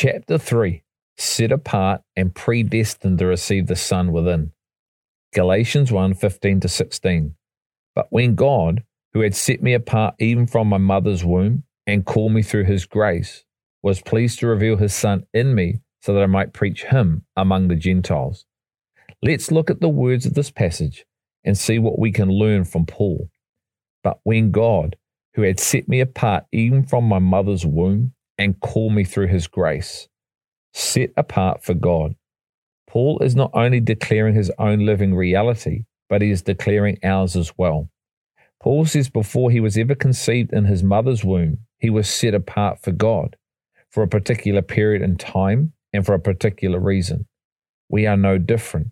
[0.00, 0.84] Chapter 3
[1.16, 4.52] Set apart and predestined to receive the Son within.
[5.34, 7.34] Galatians 1 15 to 16.
[7.96, 12.30] But when God, who had set me apart even from my mother's womb and called
[12.30, 13.44] me through his grace,
[13.82, 17.66] was pleased to reveal his Son in me so that I might preach him among
[17.66, 18.46] the Gentiles.
[19.20, 21.06] Let's look at the words of this passage
[21.42, 23.30] and see what we can learn from Paul.
[24.04, 24.94] But when God,
[25.34, 29.46] who had set me apart even from my mother's womb and call me through his
[29.46, 30.08] grace,
[30.72, 32.14] set apart for God.
[32.86, 37.52] Paul is not only declaring his own living reality, but he is declaring ours as
[37.58, 37.90] well.
[38.60, 42.80] Paul says before he was ever conceived in his mother's womb, he was set apart
[42.82, 43.36] for God
[43.90, 47.26] for a particular period in time and for a particular reason.
[47.88, 48.88] We are no different.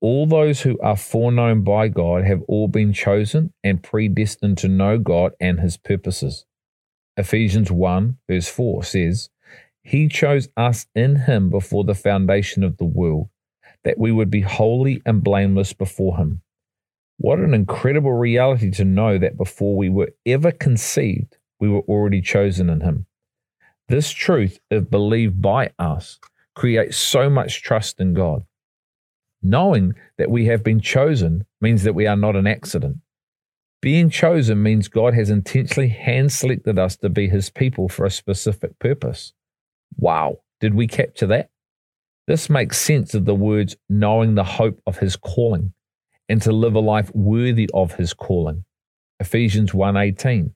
[0.00, 4.98] All those who are foreknown by God have all been chosen and predestined to know
[4.98, 6.44] God and his purposes.
[7.16, 9.30] Ephesians 1, verse 4 says,
[9.82, 13.28] He chose us in him before the foundation of the world,
[13.84, 16.42] that we would be holy and blameless before him.
[17.18, 22.20] What an incredible reality to know that before we were ever conceived, we were already
[22.20, 23.06] chosen in him.
[23.88, 26.18] This truth, if believed by us,
[26.54, 28.44] creates so much trust in God.
[29.42, 32.96] Knowing that we have been chosen means that we are not an accident.
[33.84, 38.10] Being chosen means God has intentionally hand selected us to be his people for a
[38.10, 39.34] specific purpose.
[39.98, 41.50] Wow, did we capture that?
[42.26, 45.74] This makes sense of the words knowing the hope of his calling
[46.30, 48.64] and to live a life worthy of his calling.
[49.20, 50.54] Ephesians 1:18.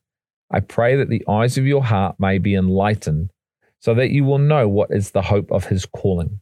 [0.49, 3.29] I pray that the eyes of your heart may be enlightened
[3.79, 6.39] so that you will know what is the hope of his calling.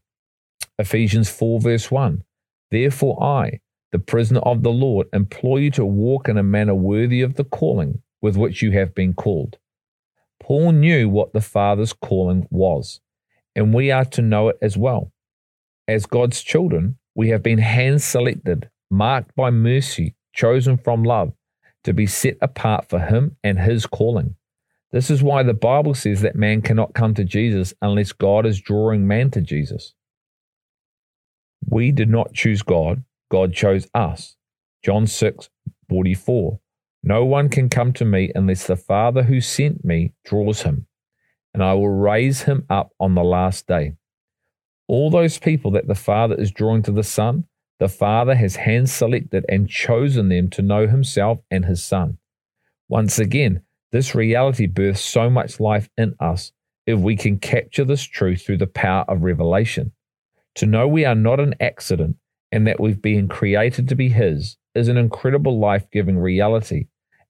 [0.79, 2.23] Ephesians 4 verse 1.
[2.71, 3.59] Therefore I,
[3.97, 7.43] the prisoner of the Lord, implore you to walk in a manner worthy of the
[7.43, 9.57] calling with which you have been called.
[10.39, 12.99] Paul knew what the Father's calling was,
[13.55, 15.11] and we are to know it as well.
[15.87, 21.33] As God's children, we have been hand selected, marked by mercy, chosen from love,
[21.83, 24.35] to be set apart for Him and His calling.
[24.91, 28.61] This is why the Bible says that man cannot come to Jesus unless God is
[28.61, 29.95] drawing man to Jesus.
[31.67, 34.35] We did not choose God, God chose us.
[34.83, 35.49] John 6
[35.89, 36.59] 44.
[37.03, 40.87] No one can come to me unless the Father who sent me draws him,
[41.53, 43.93] and I will raise him up on the last day.
[44.87, 47.45] All those people that the Father is drawing to the Son,
[47.79, 52.17] the Father has hand selected and chosen them to know himself and his Son.
[52.89, 53.61] Once again,
[53.91, 56.51] this reality births so much life in us
[56.85, 59.91] if we can capture this truth through the power of revelation.
[60.55, 62.17] To know we are not an accident
[62.51, 66.87] and that we've been created to be His is an incredible life giving reality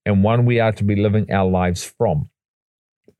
[0.08, 2.30] and one we are to be living our lives from.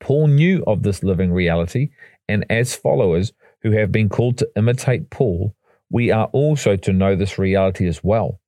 [0.00, 1.90] Paul knew of this living reality,
[2.26, 5.54] and as followers who have been called to imitate Paul,
[5.90, 8.40] we are also to know this reality as well.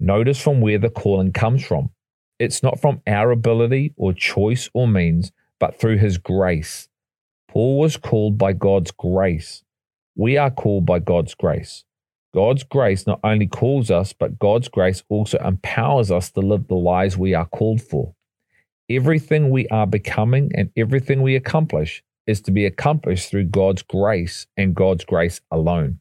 [0.00, 1.90] Notice from where the calling comes from.
[2.38, 5.30] It's not from our ability or choice or means,
[5.60, 6.88] but through his grace.
[7.48, 9.62] Paul was called by God's grace.
[10.16, 11.84] We are called by God's grace.
[12.34, 16.74] God's grace not only calls us, but God's grace also empowers us to live the
[16.74, 18.16] lives we are called for.
[18.90, 24.48] Everything we are becoming and everything we accomplish is to be accomplished through God's grace
[24.56, 26.00] and God's grace alone.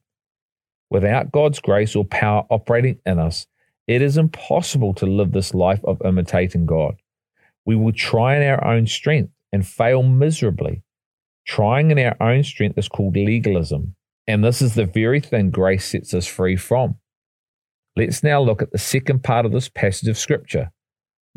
[0.89, 3.45] Without God's grace or power operating in us,
[3.87, 6.95] it is impossible to live this life of imitating God.
[7.63, 10.81] We will try in our own strength and fail miserably.
[11.45, 13.95] Trying in our own strength is called legalism.
[14.27, 16.95] And this is the very thing grace sets us free from.
[17.95, 20.71] Let's now look at the second part of this passage of Scripture.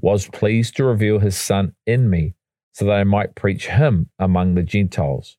[0.00, 2.34] Was pleased to reveal his Son in me,
[2.72, 5.36] so that I might preach him among the Gentiles.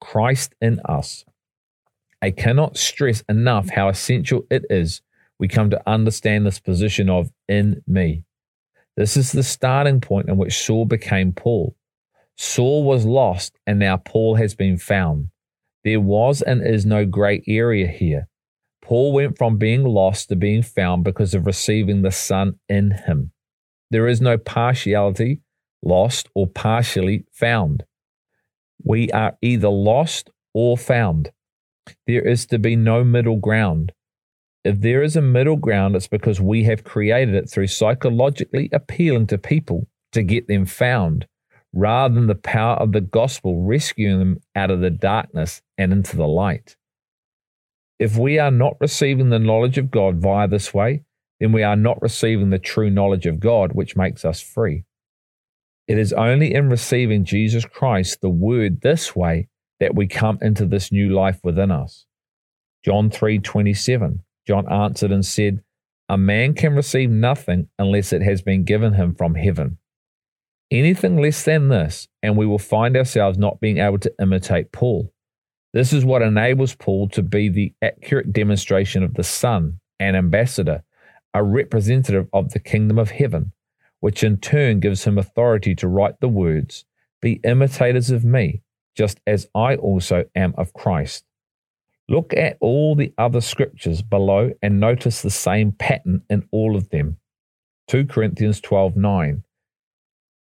[0.00, 1.24] Christ in us.
[2.22, 5.00] I cannot stress enough how essential it is
[5.38, 8.24] we come to understand this position of in me.
[8.96, 11.74] This is the starting point in which Saul became Paul.
[12.36, 15.30] Saul was lost, and now Paul has been found.
[15.84, 18.28] There was and is no gray area here.
[18.82, 23.32] Paul went from being lost to being found because of receiving the Son in him.
[23.90, 25.40] There is no partiality,
[25.82, 27.84] lost, or partially found.
[28.82, 31.32] We are either lost or found.
[32.06, 33.92] There is to be no middle ground.
[34.64, 39.26] If there is a middle ground, it's because we have created it through psychologically appealing
[39.28, 41.26] to people to get them found
[41.72, 46.16] rather than the power of the gospel rescuing them out of the darkness and into
[46.16, 46.76] the light.
[47.98, 51.04] If we are not receiving the knowledge of God via this way,
[51.38, 54.84] then we are not receiving the true knowledge of God, which makes us free.
[55.86, 59.48] It is only in receiving Jesus Christ, the Word, this way
[59.80, 62.06] that we come into this new life within us.
[62.84, 64.22] John 3:27.
[64.46, 65.62] John answered and said,
[66.08, 69.78] "A man can receive nothing unless it has been given him from heaven."
[70.70, 75.12] Anything less than this, and we will find ourselves not being able to imitate Paul.
[75.72, 80.84] This is what enables Paul to be the accurate demonstration of the Son, an ambassador,
[81.34, 83.52] a representative of the kingdom of heaven,
[83.98, 86.84] which in turn gives him authority to write the words,
[87.20, 88.62] Be imitators of me,
[88.96, 91.24] just as I also am of Christ.
[92.08, 96.90] Look at all the other scriptures below and notice the same pattern in all of
[96.90, 97.18] them.
[97.88, 99.44] 2 Corinthians 12 9.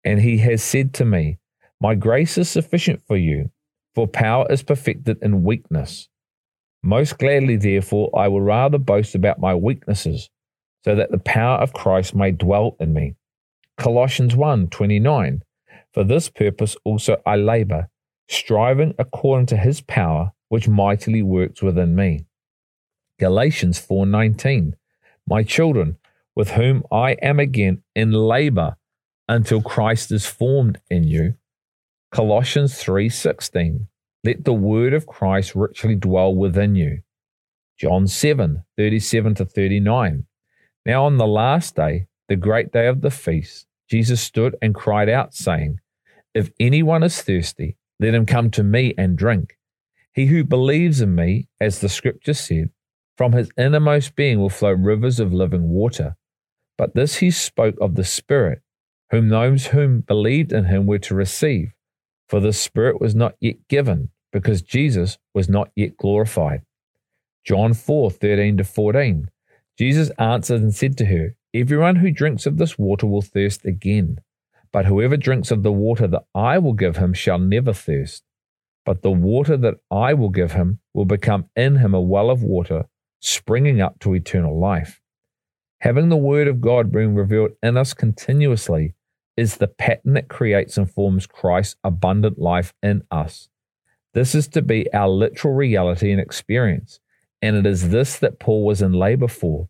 [0.09, 1.39] And he has said to me,
[1.81, 3.51] My grace is sufficient for you
[3.95, 6.09] for power is perfected in weakness.
[6.85, 10.31] Most gladly, therefore, I will rather boast about my weaknesses,
[10.85, 13.17] so that the power of Christ may dwell in me.
[13.77, 15.43] Colossians 1 29.
[15.93, 17.89] For this purpose also I labor,
[18.29, 22.25] striving according to his power, which mightily works within me.
[23.19, 24.75] Galatians 4:19
[25.27, 25.99] My children
[26.37, 28.77] with whom I am again in labor
[29.29, 31.35] until Christ is formed in you
[32.11, 33.87] Colossians 3:16
[34.25, 37.03] Let the word of Christ richly dwell within you.
[37.77, 40.27] John 7:37 to 39
[40.87, 45.09] Now on the last day, the great day of the feast, Jesus stood and cried
[45.09, 45.81] out saying,
[46.35, 49.59] If anyone is thirsty, let him come to me and drink.
[50.13, 52.71] He who believes in me, as the scripture said,
[53.17, 56.17] from his innermost being will flow rivers of living water.
[56.79, 58.63] But this he spoke of the Spirit,
[59.11, 61.73] whom those whom believed in him were to receive
[62.29, 66.63] for the Spirit was not yet given, because Jesus was not yet glorified.
[67.45, 69.31] John 4 13 to 14.
[69.79, 74.19] Jesus answered and said to her, Everyone who drinks of this water will thirst again,
[74.73, 78.23] but whoever drinks of the water that I will give him shall never thirst.
[78.85, 82.43] But the water that I will give him will become in him a well of
[82.43, 82.87] water,
[83.21, 85.01] springing up to eternal life.
[85.81, 88.95] Having the Word of God being revealed in us continuously
[89.39, 93.49] is the pattern that creates and forms Christ's abundant life in us.
[94.13, 96.99] This is to be our literal reality and experience,
[97.41, 99.69] and it is this that Paul was in labor for.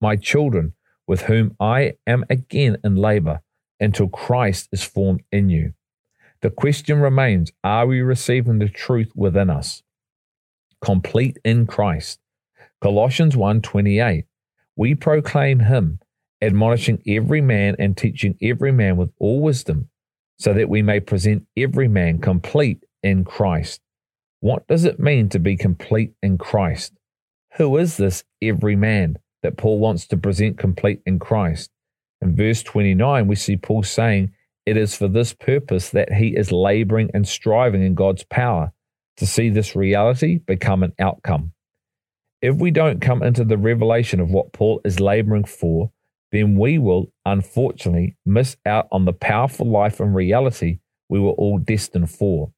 [0.00, 0.74] My children,
[1.08, 3.40] with whom I am again in labor,
[3.80, 5.72] until Christ is formed in you.
[6.40, 9.82] The question remains are we receiving the truth within us?
[10.80, 12.20] Complete in Christ.
[12.80, 14.26] Colossians 1:28
[14.76, 15.98] We proclaim him
[16.42, 19.88] admonishing every man and teaching every man with all wisdom,
[20.38, 23.80] so that we may present every man complete in Christ.
[24.40, 26.94] What does it mean to be complete in Christ?
[27.56, 31.70] Who is this every man that Paul wants to present complete in Christ?
[32.22, 34.32] In verse 29, we see Paul saying,
[34.64, 38.72] It is for this purpose that he is laboring and striving in God's power
[39.16, 41.52] to see this reality become an outcome.
[42.40, 45.92] If we don't come into the revelation of what Paul is laboring for,
[46.32, 50.78] then we will unfortunately miss out on the powerful life and reality
[51.08, 52.52] we were all destined for.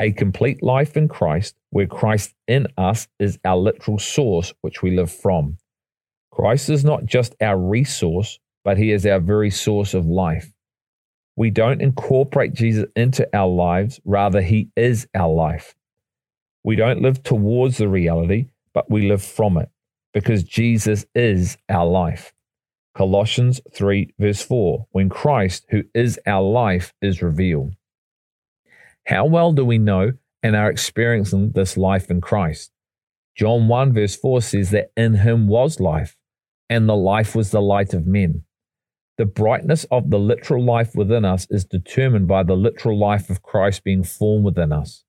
[0.00, 4.90] A complete life in Christ, where Christ in us is our literal source which we
[4.96, 5.58] live from.
[6.30, 10.52] Christ is not just our resource, but he is our very source of life.
[11.36, 15.74] We don't incorporate Jesus into our lives, rather, he is our life.
[16.64, 19.70] We don't live towards the reality, but we live from it
[20.12, 22.32] because Jesus is our life.
[22.94, 27.74] Colossians 3, verse 4, when Christ, who is our life, is revealed.
[29.06, 32.70] How well do we know and are experiencing this life in Christ?
[33.34, 36.16] John 1, verse 4 says that in him was life,
[36.68, 38.44] and the life was the light of men.
[39.16, 43.42] The brightness of the literal life within us is determined by the literal life of
[43.42, 45.04] Christ being formed within us.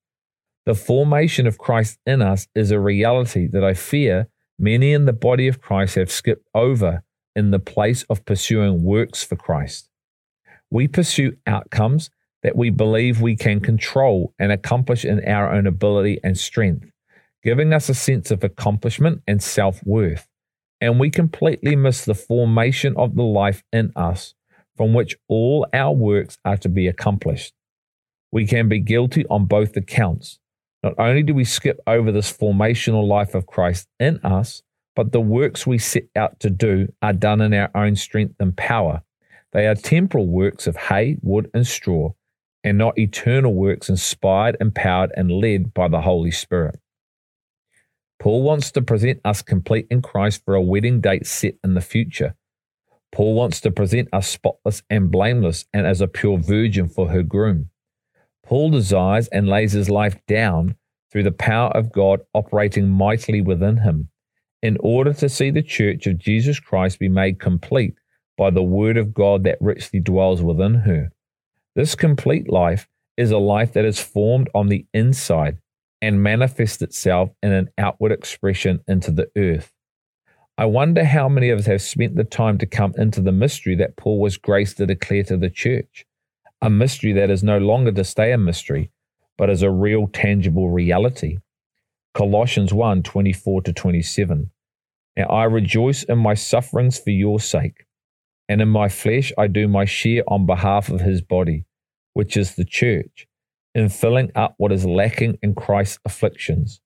[0.65, 5.13] The formation of Christ in us is a reality that I fear many in the
[5.13, 7.03] body of Christ have skipped over
[7.35, 9.89] in the place of pursuing works for Christ.
[10.69, 12.09] We pursue outcomes
[12.41, 16.91] that we believe we can control and accomplish in our own ability and strength,
[17.43, 20.27] giving us a sense of accomplishment and self worth.
[20.81, 24.33] And we completely miss the formation of the life in us
[24.75, 27.53] from which all our works are to be accomplished.
[28.31, 30.39] We can be guilty on both accounts.
[30.81, 34.61] Not only do we skip over this formational life of Christ in us,
[34.95, 38.55] but the works we set out to do are done in our own strength and
[38.55, 39.01] power.
[39.51, 42.11] They are temporal works of hay, wood, and straw,
[42.63, 46.79] and not eternal works inspired, empowered, and led by the Holy Spirit.
[48.19, 51.81] Paul wants to present us complete in Christ for a wedding date set in the
[51.81, 52.35] future.
[53.11, 57.21] Paul wants to present us spotless and blameless and as a pure virgin for her
[57.21, 57.69] groom.
[58.43, 60.75] Paul desires and lays his life down
[61.11, 64.09] through the power of God operating mightily within him
[64.63, 67.95] in order to see the church of Jesus Christ be made complete
[68.37, 71.11] by the word of God that richly dwells within her.
[71.75, 75.57] This complete life is a life that is formed on the inside
[76.01, 79.73] and manifests itself in an outward expression into the earth.
[80.57, 83.75] I wonder how many of us have spent the time to come into the mystery
[83.75, 86.05] that Paul was graced to declare to the church,
[86.61, 88.91] a mystery that is no longer to stay a mystery,
[89.37, 91.39] but is a real, tangible reality.
[92.13, 94.51] Colossians 1 24 to 27.
[95.15, 97.85] Now I rejoice in my sufferings for your sake,
[98.49, 101.65] and in my flesh I do my share on behalf of his body,
[102.13, 103.27] which is the church
[103.75, 106.81] in filling up what is lacking in Christ's afflictions.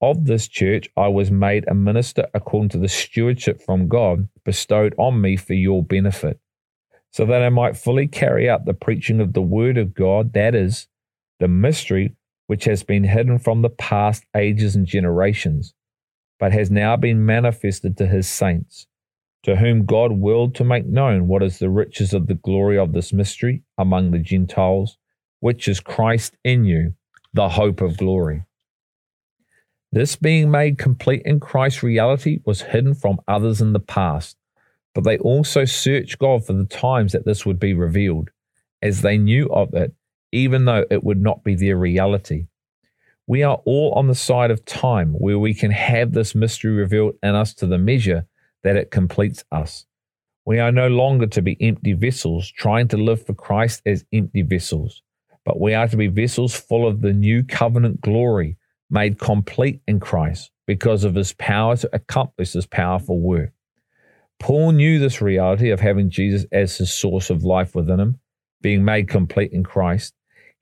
[0.00, 4.94] Of this church I was made a minister according to the stewardship from God bestowed
[4.96, 6.38] on me for your benefit,
[7.12, 10.54] so that I might fully carry out the preaching of the word of God, that
[10.54, 10.86] is,
[11.40, 12.14] the mystery
[12.46, 15.74] which has been hidden from the past ages and generations,
[16.38, 18.86] but has now been manifested to his saints,
[19.42, 22.92] to whom God willed to make known what is the riches of the glory of
[22.92, 24.98] this mystery among the Gentiles
[25.40, 26.94] which is Christ in you,
[27.32, 28.44] the hope of glory.
[29.92, 34.36] This being made complete in Christ's reality was hidden from others in the past,
[34.94, 38.30] but they also searched God for the times that this would be revealed,
[38.82, 39.94] as they knew of it,
[40.32, 42.46] even though it would not be their reality.
[43.28, 47.14] We are all on the side of time where we can have this mystery revealed
[47.22, 48.26] in us to the measure
[48.64, 49.86] that it completes us.
[50.44, 54.42] We are no longer to be empty vessels trying to live for Christ as empty
[54.42, 55.02] vessels
[55.48, 58.58] but we are to be vessels full of the new covenant glory,
[58.90, 63.54] made complete in Christ because of his power to accomplish this powerful work.
[64.38, 68.20] Paul knew this reality of having Jesus as his source of life within him,
[68.60, 70.12] being made complete in Christ.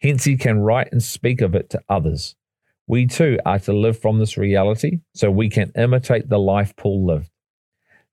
[0.00, 2.36] Hence, he can write and speak of it to others.
[2.88, 7.04] We too are to live from this reality so we can imitate the life Paul
[7.04, 7.30] lived.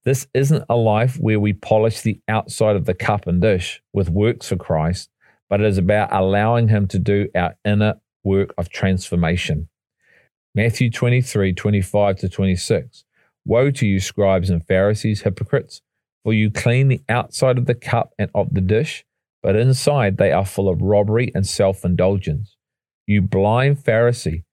[0.04, 4.10] This isn't a life where we polish the outside of the cup and dish with
[4.10, 5.10] works for Christ,
[5.50, 9.70] but it is about allowing Him to do our inner work of transformation.
[10.56, 13.06] Matthew 23 25 to 26.
[13.46, 15.82] Woe to you, scribes and Pharisees, hypocrites,
[16.24, 19.06] for you clean the outside of the cup and of the dish,
[19.42, 22.56] but inside they are full of robbery and self indulgence.
[23.06, 24.44] You blind Pharisee,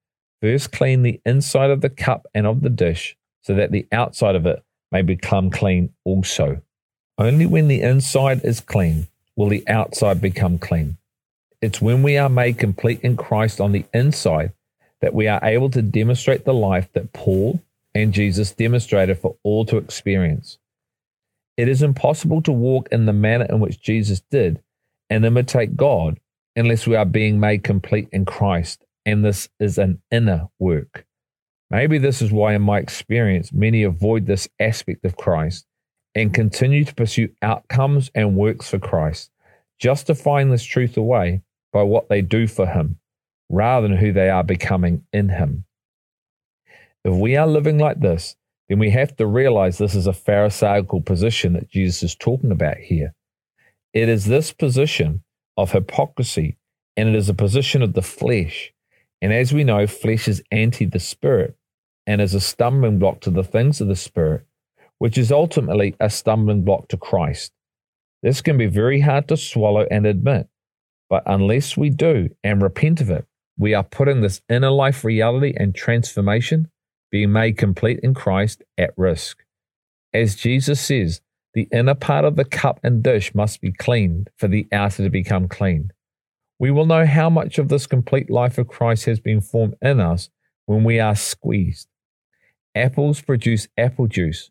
[0.40, 4.34] first clean the inside of the cup and of the dish, so that the outside
[4.34, 6.62] of it may become clean also.
[7.18, 10.96] Only when the inside is clean will the outside become clean.
[11.62, 14.52] It's when we are made complete in Christ on the inside
[15.00, 17.60] that we are able to demonstrate the life that Paul
[17.94, 20.58] and Jesus demonstrated for all to experience.
[21.56, 24.62] It is impossible to walk in the manner in which Jesus did
[25.10, 26.18] and imitate God
[26.56, 31.06] unless we are being made complete in Christ, and this is an inner work.
[31.70, 35.66] Maybe this is why, in my experience, many avoid this aspect of Christ
[36.14, 39.30] and continue to pursue outcomes and works for Christ,
[39.78, 41.42] justifying this truth away
[41.72, 42.98] by what they do for Him
[43.48, 45.64] rather than who they are becoming in Him.
[47.04, 48.36] If we are living like this,
[48.68, 52.76] then we have to realize this is a Pharisaical position that Jesus is talking about
[52.76, 53.14] here.
[53.92, 55.24] It is this position
[55.56, 56.56] of hypocrisy,
[56.96, 58.72] and it is a position of the flesh.
[59.22, 61.56] And as we know, flesh is anti the spirit
[62.06, 64.46] and is a stumbling block to the things of the spirit
[65.00, 67.52] which is ultimately a stumbling block to Christ.
[68.22, 70.46] This can be very hard to swallow and admit,
[71.08, 73.26] but unless we do and repent of it,
[73.58, 76.68] we are putting this inner life reality and transformation,
[77.10, 79.38] being made complete in Christ, at risk.
[80.12, 81.22] As Jesus says,
[81.54, 85.10] the inner part of the cup and dish must be cleaned for the outer to
[85.10, 85.92] become clean.
[86.60, 89.98] We will know how much of this complete life of Christ has been formed in
[89.98, 90.28] us
[90.66, 91.88] when we are squeezed.
[92.74, 94.50] Apples produce apple juice,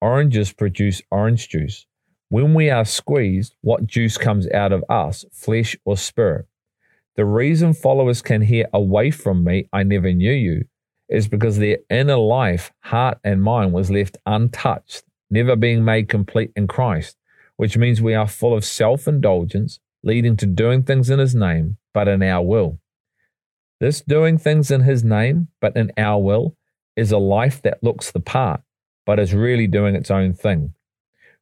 [0.00, 1.84] Oranges produce orange juice.
[2.30, 6.46] When we are squeezed, what juice comes out of us, flesh or spirit?
[7.16, 10.64] The reason followers can hear, Away from me, I never knew you,
[11.10, 16.50] is because their inner life, heart, and mind was left untouched, never being made complete
[16.56, 17.18] in Christ,
[17.58, 21.78] which means we are full of self indulgence, leading to doing things in His name,
[21.94, 22.78] but in our will.
[23.80, 26.56] This doing things in His name, but in our will,
[26.96, 28.62] is a life that looks the part
[29.04, 30.74] but is really doing its own thing.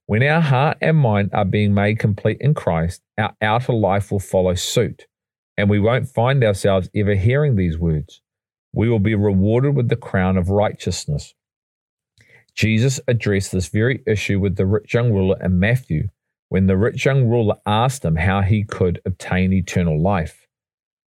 [0.07, 4.19] When our heart and mind are being made complete in Christ, our outer life will
[4.19, 5.07] follow suit,
[5.57, 8.21] and we won't find ourselves ever hearing these words.
[8.73, 11.35] We will be rewarded with the crown of righteousness.
[12.55, 16.09] Jesus addressed this very issue with the rich young ruler in Matthew
[16.51, 20.49] when the rich young ruler asked him how he could obtain eternal life.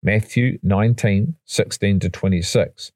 [0.01, 2.93] Matthew 19, 16 to 26.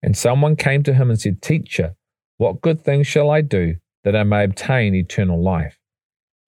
[0.00, 1.96] And someone came to him and said, Teacher,
[2.38, 5.78] what good thing shall I do that I may obtain eternal life?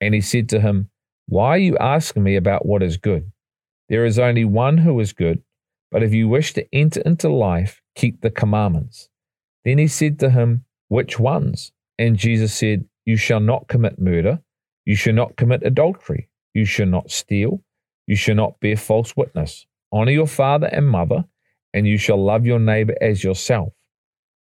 [0.00, 0.90] And he said to him,
[1.26, 3.32] Why are you asking me about what is good?
[3.88, 5.42] There is only one who is good,
[5.90, 9.08] but if you wish to enter into life, keep the commandments.
[9.64, 11.72] Then he said to him, Which ones?
[11.98, 14.40] And Jesus said, You shall not commit murder,
[14.84, 17.62] you shall not commit adultery, you shall not steal,
[18.06, 19.66] you shall not bear false witness.
[19.92, 21.24] Honor your father and mother,
[21.72, 23.72] and you shall love your neighbor as yourself.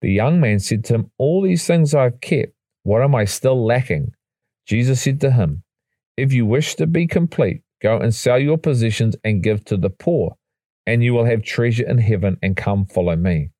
[0.01, 2.53] The young man said to him, All these things I have kept.
[2.83, 4.13] What am I still lacking?
[4.67, 5.63] Jesus said to him,
[6.17, 9.91] If you wish to be complete, go and sell your possessions and give to the
[9.91, 10.37] poor,
[10.87, 13.51] and you will have treasure in heaven, and come follow me.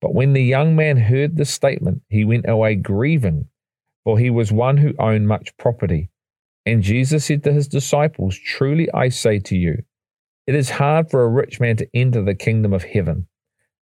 [0.00, 3.48] But when the young man heard this statement, he went away grieving,
[4.08, 6.08] for he was one who owned much property.
[6.64, 9.82] And Jesus said to his disciples, Truly I say to you,
[10.46, 13.26] it is hard for a rich man to enter the kingdom of heaven.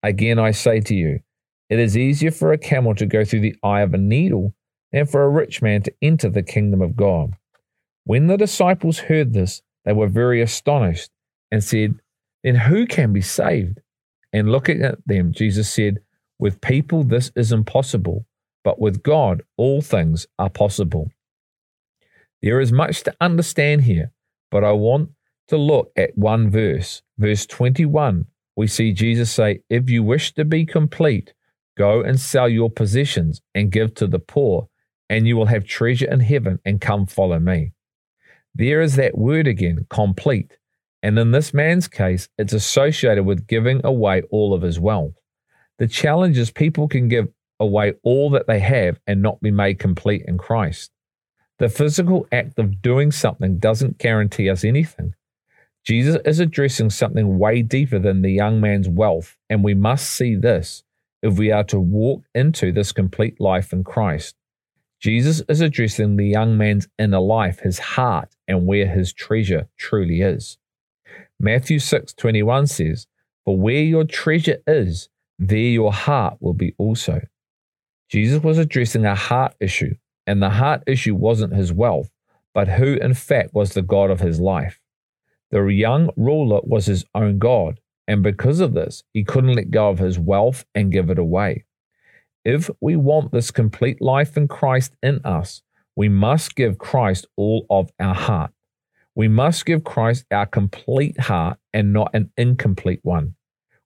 [0.02, 1.20] Again I say to you,
[1.68, 4.54] it is easier for a camel to go through the eye of a needle
[4.90, 7.34] than for a rich man to enter the kingdom of God.
[8.04, 11.10] When the disciples heard this, they were very astonished
[11.50, 12.00] and said,
[12.42, 13.80] Then who can be saved?
[14.32, 15.98] And looking at them, Jesus said,
[16.38, 18.24] With people this is impossible,
[18.66, 21.10] but with God all things are possible.
[22.42, 24.10] There is much to understand here,
[24.50, 25.10] but I want
[25.48, 27.02] to look at one verse.
[27.16, 31.32] Verse 21, we see Jesus say, If you wish to be complete,
[31.76, 34.68] Go and sell your possessions and give to the poor,
[35.10, 37.72] and you will have treasure in heaven, and come follow me.
[38.54, 40.56] There is that word again, complete.
[41.02, 45.14] And in this man's case, it's associated with giving away all of his wealth.
[45.78, 49.78] The challenge is people can give away all that they have and not be made
[49.78, 50.90] complete in Christ.
[51.58, 55.14] The physical act of doing something doesn't guarantee us anything.
[55.84, 60.34] Jesus is addressing something way deeper than the young man's wealth, and we must see
[60.34, 60.82] this
[61.22, 64.34] if we are to walk into this complete life in Christ.
[65.00, 70.22] Jesus is addressing the young man's inner life, his heart, and where his treasure truly
[70.22, 70.58] is.
[71.38, 73.06] Matthew 6:21 says,
[73.44, 77.22] "For where your treasure is, there your heart will be also."
[78.08, 79.94] Jesus was addressing a heart issue,
[80.26, 82.10] and the heart issue wasn't his wealth,
[82.54, 84.80] but who in fact was the God of his life.
[85.50, 89.88] The young ruler was his own God, and because of this, he couldn't let go
[89.88, 91.64] of his wealth and give it away.
[92.44, 95.62] If we want this complete life in Christ in us,
[95.96, 98.52] we must give Christ all of our heart.
[99.16, 103.34] We must give Christ our complete heart and not an incomplete one.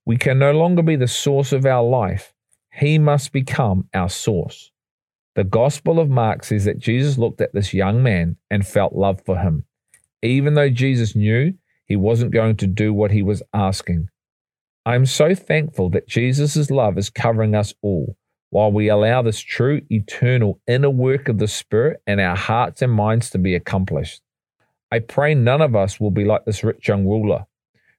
[0.05, 2.35] We can no longer be the source of our life.
[2.73, 4.71] He must become our source.
[5.35, 9.23] The Gospel of Mark says that Jesus looked at this young man and felt love
[9.25, 9.65] for him.
[10.23, 11.55] Even though Jesus knew
[11.87, 14.09] he wasn't going to do what he was asking.
[14.87, 18.17] I am so thankful that Jesus' love is covering us all
[18.51, 22.93] while we allow this true, eternal inner work of the Spirit in our hearts and
[22.93, 24.23] minds to be accomplished.
[24.93, 27.47] I pray none of us will be like this rich young ruler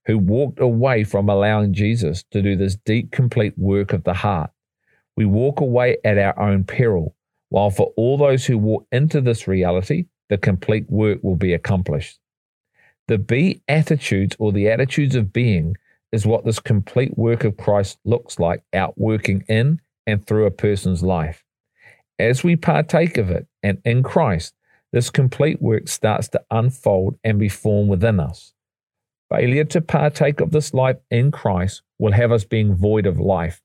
[0.06, 4.52] who walked away from allowing Jesus to do this deep, complete work of the heart.
[5.18, 7.16] We walk away at our own peril,
[7.50, 12.20] while for all those who walk into this reality, the complete work will be accomplished.
[13.08, 15.76] The be attitudes or the attitudes of being
[16.12, 21.04] is what this complete work of Christ looks like outworking in and through a person's
[21.04, 21.44] life.
[22.18, 24.54] As we partake of it and in Christ,
[24.94, 28.54] this complete work starts to unfold and be formed within us.
[29.30, 33.62] Failure to partake of this life in Christ will have us being void of life.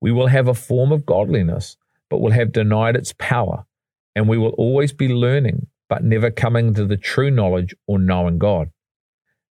[0.00, 1.76] We will have a form of godliness,
[2.10, 3.66] but will have denied its power,
[4.14, 8.38] and we will always be learning but never coming to the true knowledge or knowing
[8.38, 8.70] God.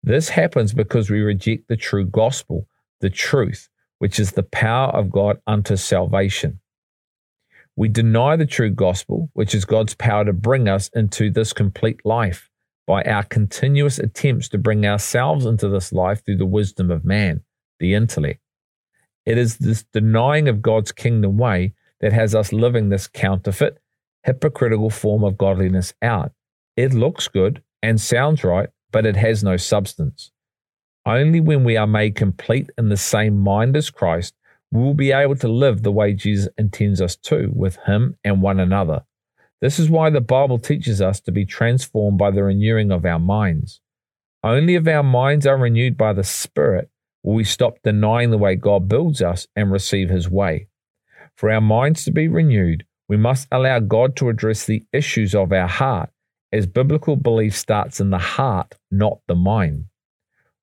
[0.03, 2.67] This happens because we reject the true gospel,
[3.01, 6.61] the truth, which is the power of God unto salvation.
[7.77, 12.05] We deny the true gospel, which is God's power to bring us into this complete
[12.05, 12.51] life
[12.87, 17.43] by our continuous attempts to bring ourselves into this life through the wisdom of man,
[17.79, 18.42] the intellect.
[19.25, 23.79] It is this denying of God's kingdom way that has us living this counterfeit,
[24.25, 26.33] hypocritical form of godliness out.
[26.77, 30.33] It looks good and sounds right, but it has no substance.
[31.07, 34.35] Only when we are made complete in the same mind as Christ
[34.71, 38.41] will we be able to live the way Jesus intends us to with Him and
[38.41, 39.05] one another.
[39.61, 43.19] This is why the Bible teaches us to be transformed by the renewing of our
[43.19, 43.81] minds.
[44.43, 46.91] Only if our minds are renewed by the Spirit
[47.23, 50.69] will we stop denying the way God builds us and receive His way.
[51.37, 55.53] For our minds to be renewed, we must allow God to address the issues of
[55.53, 56.11] our heart,
[56.53, 59.87] as biblical belief starts in the heart, not the mind.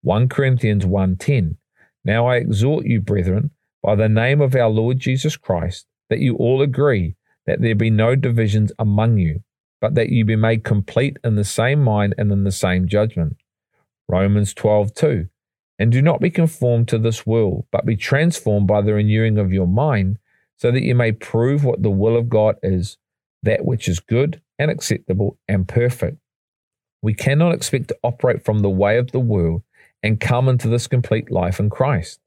[0.02, 1.58] 1 Corinthians 1:10.
[2.06, 3.52] Now I exhort you, brethren,
[3.84, 7.90] by the name of our Lord Jesus Christ, that you all agree, that there be
[7.90, 9.44] no divisions among you,
[9.82, 13.38] but that you be made complete in the same mind and in the same judgment.
[14.08, 15.30] Romans 12:2.
[15.80, 19.54] And do not be conformed to this world, but be transformed by the renewing of
[19.54, 20.20] your mind,
[20.58, 22.98] so that you may prove what the will of God is,
[23.44, 26.18] that which is good and acceptable and perfect.
[27.02, 29.64] We cannot expect to operate from the way of the world
[30.04, 32.20] and come into this complete life in Christ.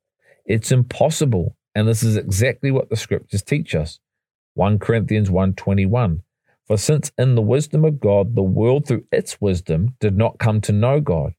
[0.47, 3.99] It's impossible, and this is exactly what the scriptures teach us.
[4.55, 6.23] 1 Corinthians 1:21
[6.67, 10.63] For since in the wisdom of God the world through its wisdom did not come
[10.63, 11.35] to know God,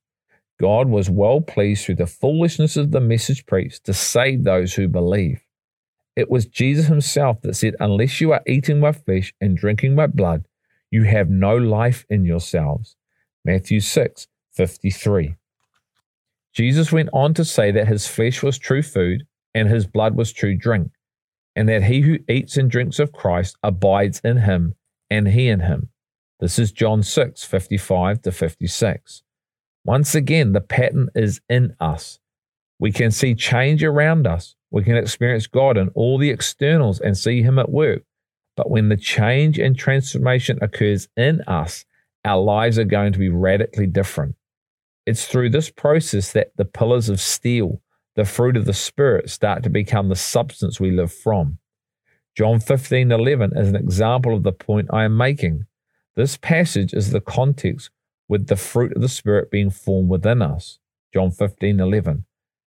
[0.60, 4.88] God was well pleased through the foolishness of the message preached to save those who
[4.88, 5.42] believe.
[6.16, 10.08] It was Jesus himself that said, Unless you are eating my flesh and drinking my
[10.08, 10.48] blood,
[10.92, 12.96] you have no life in yourselves.
[13.44, 15.36] Matthew 6 53.
[16.54, 20.32] Jesus went on to say that his flesh was true food and his blood was
[20.32, 20.92] true drink,
[21.56, 24.76] and that he who eats and drinks of Christ abides in him
[25.10, 25.90] and he in him.
[26.40, 29.24] This is John 6 55 to 56.
[29.86, 32.20] Once again, the pattern is in us.
[32.80, 34.56] We can see change around us.
[34.72, 38.04] We can experience God in all the externals and see Him at work.
[38.56, 41.86] But when the change and transformation occurs in us,
[42.24, 44.36] our lives are going to be radically different.
[45.06, 47.82] It's through this process that the pillars of steel,
[48.16, 51.58] the fruit of the Spirit, start to become the substance we live from.
[52.36, 55.66] John 15 11 is an example of the point I am making.
[56.16, 57.90] This passage is the context
[58.34, 60.80] with the fruit of the Spirit being formed within us.
[61.14, 62.26] John 15 11.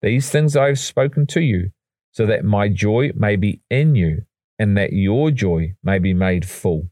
[0.01, 1.71] These things I have spoken to you,
[2.11, 4.25] so that my joy may be in you,
[4.59, 6.89] and that your joy may be made full.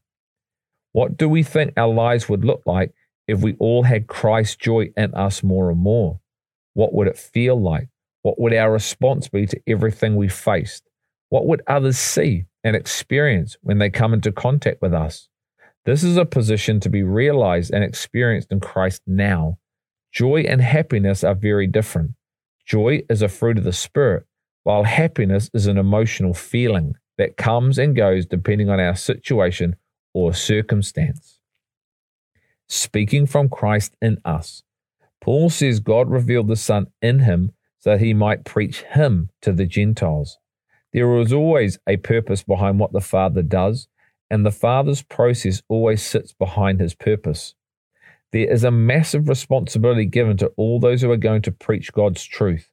[0.93, 2.93] What do we think our lives would look like
[3.27, 6.21] if we all had Christ's joy in us more and more?
[6.73, 7.89] What would it feel like?
[8.21, 10.89] What would our response be to everything we faced?
[11.27, 15.27] What would others see and experience when they come into contact with us?
[15.85, 19.57] This is a position to be realized and experienced in Christ now.
[20.11, 22.11] Joy and happiness are very different.
[22.65, 24.25] Joy is a fruit of the Spirit,
[24.63, 29.75] while happiness is an emotional feeling that comes and goes depending on our situation
[30.13, 31.39] or circumstance
[32.73, 34.63] speaking from Christ in us.
[35.21, 39.51] Paul says God revealed the Son in him so that he might preach him to
[39.51, 40.37] the Gentiles.
[40.91, 43.87] There is always a purpose behind what the Father does,
[44.29, 47.55] and the Father's process always sits behind his purpose.
[48.31, 52.23] There is a massive responsibility given to all those who are going to preach God's
[52.23, 52.69] truth,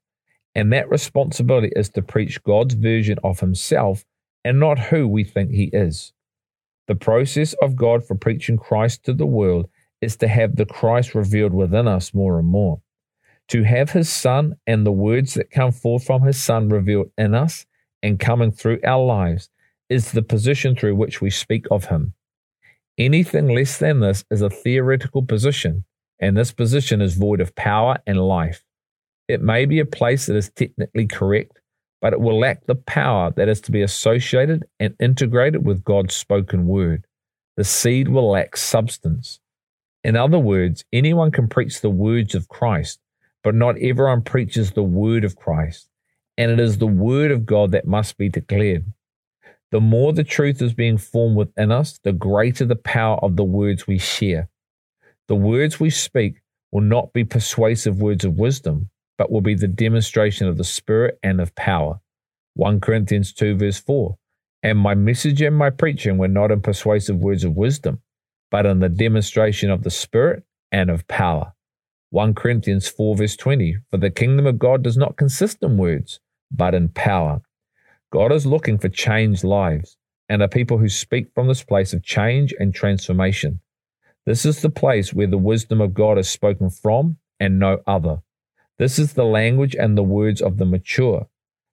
[0.55, 4.05] and that responsibility is to preach God's version of himself
[4.45, 6.13] and not who we think he is.
[6.89, 9.69] The process of God for preaching Christ to the world
[10.01, 12.81] is to have the Christ revealed within us more and more.
[13.49, 17.35] To have his Son and the words that come forth from his Son revealed in
[17.35, 17.67] us
[18.03, 19.51] and coming through our lives
[19.91, 22.15] is the position through which we speak of him.
[22.97, 25.85] Anything less than this is a theoretical position,
[26.21, 28.65] and this position is void of power and life.
[29.27, 31.59] It may be a place that is technically correct,
[32.01, 36.15] but it will lack the power that is to be associated and integrated with God's
[36.15, 37.07] spoken word.
[37.57, 39.41] The seed will lack substance.
[40.03, 43.01] In other words, anyone can preach the words of Christ,
[43.43, 45.89] but not everyone preaches the word of Christ.
[46.39, 48.85] And it is the word of God that must be declared.
[49.71, 53.45] The more the truth is being formed within us, the greater the power of the
[53.45, 54.49] words we share.
[55.29, 56.41] The words we speak
[56.73, 61.19] will not be persuasive words of wisdom, but will be the demonstration of the Spirit
[61.23, 62.01] and of power.
[62.55, 64.17] 1 Corinthians 2, verse 4.
[64.63, 68.01] And my message and my preaching were not in persuasive words of wisdom,
[68.51, 71.55] but in the demonstration of the Spirit and of power.
[72.11, 76.19] 1 Corinthians 4, verse 20 For the kingdom of God does not consist in words,
[76.51, 77.43] but in power.
[78.11, 79.97] God is looking for changed lives
[80.29, 83.61] and a people who speak from this place of change and transformation.
[84.27, 88.21] This is the place where the wisdom of God is spoken from and no other.
[88.79, 91.27] This is the language and the words of the mature.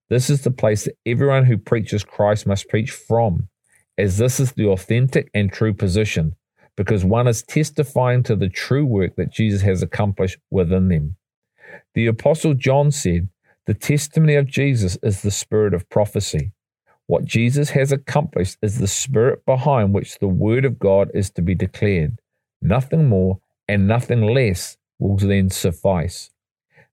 [0.09, 3.49] This is the place that everyone who preaches Christ must preach from,
[3.97, 6.35] as this is the authentic and true position
[6.77, 11.15] because one is testifying to the true work that Jesus has accomplished within them.
[11.95, 13.27] The Apostle John said,
[13.67, 16.53] The testimony of Jesus is the spirit of prophecy.
[17.07, 21.41] What Jesus has accomplished is the spirit behind which the word of God is to
[21.41, 22.21] be declared.
[22.61, 26.31] Nothing more and nothing less will then suffice.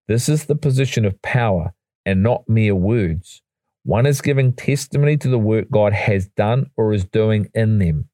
[0.09, 3.41] This is the position of power and not mere words.
[3.85, 8.09] One is giving testimony to the work God has done or is doing in them.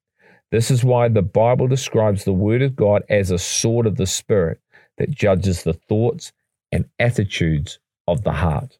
[0.50, 4.06] This is why the Bible describes the Word of God as a sword of the
[4.06, 4.60] Spirit
[4.98, 6.32] that judges the thoughts
[6.70, 7.78] and attitudes
[8.10, 8.79] of the heart.